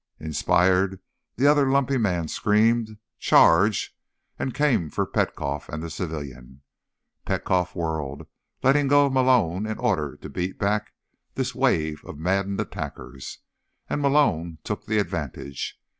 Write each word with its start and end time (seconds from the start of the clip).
Inspired, 0.19 0.99
the 1.35 1.45
other 1.45 1.69
lumpy 1.69 1.99
man 1.99 2.27
screamed 2.27 2.97
"Charge!" 3.19 3.95
and 4.39 4.51
came 4.51 4.89
for 4.89 5.05
Petkoff 5.05 5.69
and 5.69 5.83
the 5.83 5.91
civilian. 5.91 6.63
Petkoff 7.23 7.75
whirled, 7.75 8.25
letting 8.63 8.87
go 8.87 9.05
of 9.05 9.13
Malone 9.13 9.67
in 9.67 9.77
order 9.77 10.17
to 10.17 10.27
beat 10.27 10.57
back 10.57 10.95
this 11.35 11.53
wave 11.53 12.03
of 12.03 12.17
maddened 12.17 12.59
attackers, 12.59 13.41
and 13.87 14.01
Malone 14.01 14.57
took 14.63 14.87
the 14.87 14.97
advantage. 14.97 15.79